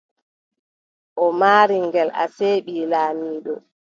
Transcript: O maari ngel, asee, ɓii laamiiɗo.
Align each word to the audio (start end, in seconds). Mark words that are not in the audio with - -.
O 1.23 1.25
maari 1.39 1.77
ngel, 1.87 2.09
asee, 2.23 2.55
ɓii 2.65 2.89
laamiiɗo. 2.91 3.53